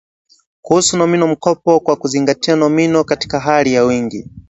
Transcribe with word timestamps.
kuhusu 0.61 0.97
nomino 0.97 1.27
mkopo 1.27 1.79
kwa 1.79 1.95
kuzingatia 1.95 2.55
nomino 2.55 3.03
katika 3.03 3.39
hali 3.39 3.73
ya 3.73 3.83
wingi 3.83 4.27